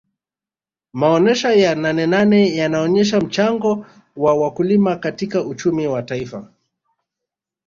[0.93, 3.85] maonesha ya nanenane yanaonesha mchango
[4.17, 6.51] wa wakulima katika uchumi wa taifa